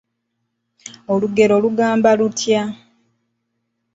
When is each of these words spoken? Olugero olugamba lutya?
Olugero 1.13 1.53
olugamba 1.59 2.09
lutya? 2.19 2.61